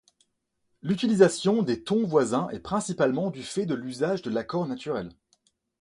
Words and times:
L'utilisation 0.81 1.61
des 1.61 1.83
tons 1.83 2.07
voisins 2.07 2.49
est 2.49 2.59
principalement 2.59 3.29
du 3.29 3.43
fait 3.43 3.67
de 3.67 3.75
l'usage 3.75 4.23
de 4.23 4.31
l'accord 4.31 4.65
naturel. 4.67 5.11